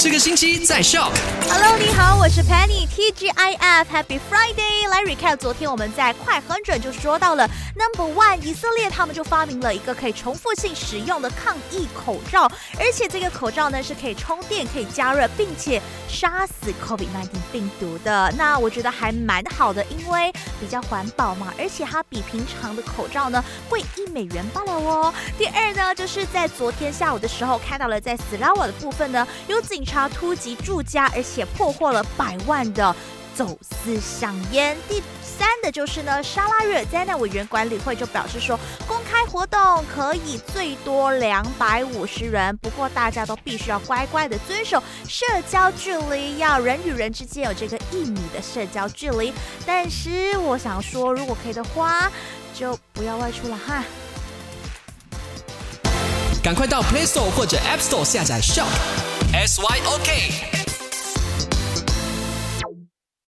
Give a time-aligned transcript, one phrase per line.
[0.00, 1.10] 这个星期在笑。
[1.50, 4.88] Hello，你好，我是 Penny，TGIF，Happy Friday。
[4.88, 12.44] 来 recap，昨天我们在快很准就说到了 Number One，以色列他们就发明了一个可以重复性使用的抗疫口罩，
[12.78, 18.32] 而且这个口罩呢是可以充电、可以加热，并且杀死 COVID-19 病毒的。
[18.38, 25.12] 那我觉得还蛮好的，因为比较环保嘛，而且它比平常的口罩呢贵一美元罢了哦。
[25.36, 32.94] 第二呢，就是在昨天下午的时候看到了在斯拉瓦的部分呢，有警察突击住家，而且破获了百万的
[33.34, 34.76] 走私香烟。
[34.86, 49.32] 第三的就是呢，沙拉热灾难委员管理会就表示说，公开活动可以最多两百五十人，不过大家都必须要乖乖的遵守社交距离，要人与人之间有这个一米的社交距离。
[49.64, 52.10] 但是我想说，如果可以的话，
[52.52, 53.84] 就不要外出了哈。
[56.42, 59.17] 赶快到 Play Store 或者 App Store 下载 Shop。
[59.34, 60.57] S Y O K。